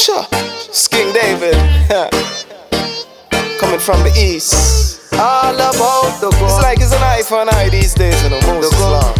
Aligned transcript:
King 0.00 1.12
David. 1.12 1.54
Coming 3.60 3.78
from 3.78 4.02
the 4.02 4.12
east. 4.16 5.12
All 5.12 5.52
about 5.54 6.20
the 6.22 6.30
gun. 6.30 6.44
It's 6.44 6.62
like 6.62 6.80
it's 6.80 6.94
an 6.94 7.02
eye 7.02 7.22
for 7.22 7.42
an 7.42 7.50
eye 7.50 7.68
these 7.68 7.92
days, 7.92 8.16
you 8.24 8.30
know. 8.30 8.40
Moses 8.46 8.72
gun. 8.80 8.92
Law. 8.92 9.12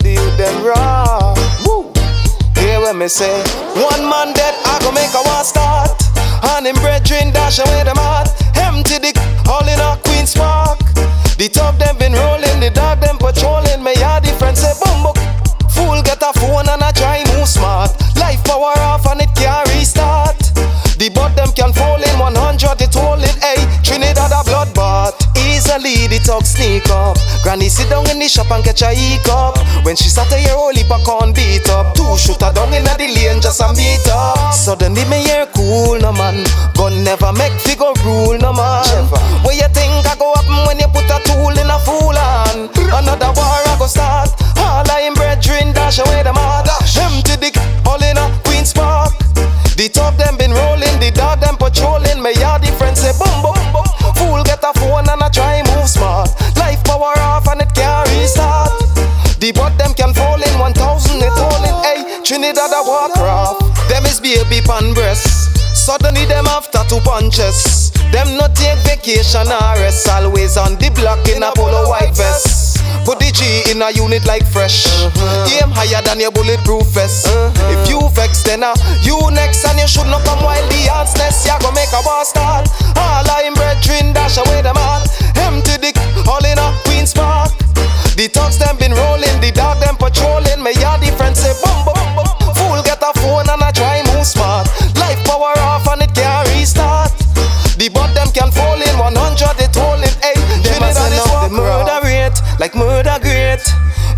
The 0.00 0.20
youth 0.20 0.36
them 0.36 0.64
raw. 0.64 1.32
Woo. 1.64 1.90
Hear 2.60 2.80
what 2.80 2.94
me 2.96 3.08
say. 3.08 3.40
One 3.72 4.04
man 4.06 4.34
dead, 4.34 4.54
I 4.66 4.78
go 4.84 4.92
make 4.92 5.14
a 5.16 5.22
war 5.24 5.42
start. 5.42 5.96
And 6.44 6.66
him 6.66 6.76
brethren 6.76 7.32
dash 7.32 7.58
away 7.58 7.84
them 7.84 7.96
heart. 7.96 8.23
Easily 25.74 26.06
the 26.06 26.22
talk 26.22 26.46
sneak 26.46 26.86
up. 26.86 27.18
Granny 27.42 27.68
sit 27.68 27.90
down 27.90 28.08
in 28.08 28.20
the 28.20 28.28
shop 28.28 28.46
and 28.52 28.62
catch 28.62 28.82
a 28.82 28.94
hiccup. 28.94 29.58
When 29.82 29.96
she 29.96 30.08
sat 30.08 30.30
a 30.30 30.38
year 30.38 30.54
old, 30.54 30.76
heap 30.76 30.86
a 30.86 31.02
corn 31.02 31.32
beat 31.34 31.66
up. 31.68 31.98
Two 31.98 32.14
shooter 32.14 32.54
down 32.54 32.70
in 32.70 32.86
the 32.86 32.94
lane, 32.94 33.42
just 33.42 33.58
a 33.58 33.74
beat 33.74 34.06
up. 34.06 34.54
Suddenly 34.54 35.02
me 35.10 35.26
hear 35.26 35.46
cool, 35.50 35.98
no 35.98 36.12
man. 36.12 36.46
Gun 36.78 37.02
never 37.02 37.32
make 37.34 37.58
figure 37.58 37.90
rule, 38.06 38.38
no 38.38 38.54
man. 38.54 38.86
Where 39.42 39.58
you 39.58 39.66
think 39.74 40.06
I 40.06 40.14
go 40.14 40.30
happen 40.38 40.62
when 40.70 40.78
you 40.78 40.86
put 40.94 41.10
a 41.10 41.18
tool 41.26 41.50
in 41.50 41.66
a 41.66 41.78
fool 41.82 42.14
hand? 42.14 42.70
Another 42.94 43.34
war 43.34 43.43
Trinidad 62.34 62.74
a 62.74 62.82
Warcraft. 62.82 63.62
Them 63.88 64.02
is 64.06 64.18
baby 64.18 64.58
pan 64.66 64.92
breast. 64.92 65.54
Suddenly 65.70 66.24
them 66.26 66.46
have 66.46 66.68
tattoo 66.68 66.98
punches. 67.06 67.92
Them 68.10 68.34
not 68.34 68.56
take 68.56 68.74
vacation 68.82 69.46
or 69.46 69.78
rest. 69.78 70.08
Always 70.10 70.56
on 70.56 70.74
the 70.82 70.90
block 70.98 71.22
in 71.30 71.44
a 71.44 71.52
polo 71.54 71.86
white 71.86 72.10
vest. 72.10 72.82
Put 73.06 73.20
the 73.22 73.30
G 73.30 73.70
in 73.70 73.82
a 73.82 73.94
unit 73.94 74.26
like 74.26 74.42
fresh. 74.50 74.82
Aim 75.62 75.70
higher 75.70 76.02
than 76.02 76.18
your 76.18 76.32
bulletproof 76.32 76.82
vest. 76.90 77.30
If 77.70 77.88
you 77.88 78.02
vex, 78.10 78.42
then 78.42 78.64
uh, 78.64 78.74
you 79.06 79.14
next, 79.30 79.62
and 79.70 79.78
you 79.78 79.86
should 79.86 80.10
not 80.10 80.26
come 80.26 80.42
while 80.42 80.66
the 80.74 80.90
ants 80.90 81.14
nest. 81.14 81.46
Ya 81.46 81.54
go 81.62 81.70
make 81.70 81.94
a 81.94 82.02
war 82.02 82.26
start. 82.26 82.66
All 82.98 83.30
I'm 83.30 83.54
brethren 83.54 84.10
dash 84.10 84.42
away 84.42 84.58
them 84.58 84.74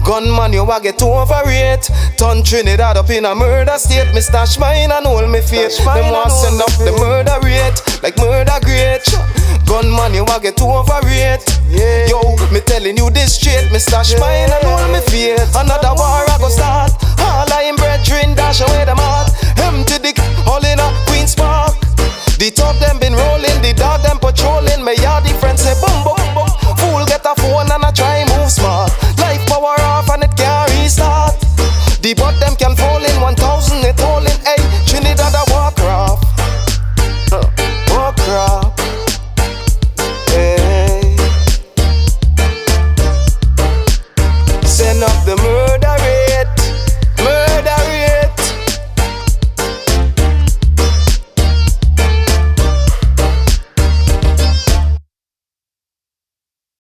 Gunman, 0.06 0.52
you 0.52 0.62
a 0.62 0.80
get 0.80 0.98
too 0.98 1.10
overrate. 1.10 1.90
Turn 2.16 2.44
Trinidad 2.44 2.96
up 2.96 3.10
in 3.10 3.24
a 3.24 3.34
murder 3.34 3.76
state. 3.76 4.14
Me 4.14 4.20
stash 4.20 4.56
mine 4.56 4.92
and 4.92 5.04
hold 5.04 5.28
me 5.28 5.40
faith. 5.40 5.82
Them 5.82 6.14
want 6.14 6.30
send 6.30 6.62
up 6.62 6.70
the 6.78 6.94
murder 6.94 7.34
rate, 7.42 7.74
like 8.04 8.16
murder 8.16 8.54
great. 8.62 9.02
Gunman, 9.66 10.14
you 10.14 10.22
a 10.22 10.38
get 10.38 10.56
too. 10.56 10.70
Yeah. 11.66 12.06
Yo, 12.06 12.22
me 12.54 12.60
telling 12.60 12.96
you 12.96 13.10
this 13.10 13.34
straight. 13.34 13.72
Me 13.72 13.80
stash 13.80 14.12
yeah. 14.12 14.20
mine 14.20 14.50
and 14.54 14.62
hold 14.62 14.86
me 14.94 15.02
faith. 15.10 15.42
Another 15.58 15.90
war 15.98 16.22
I 16.22 16.38
go 16.38 16.48
start. 16.54 16.94
All 17.18 17.50
I 17.50 17.66
in 17.66 17.74
brethren 17.74 18.36
dash 18.36 18.60
away 18.60 18.84
the 18.86 18.94
man. 18.94 19.05